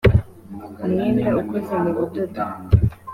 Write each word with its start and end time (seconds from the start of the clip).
umwenda 0.85 1.27
ukoze 1.41 1.73
mu 1.83 1.89
budodo 1.97 2.43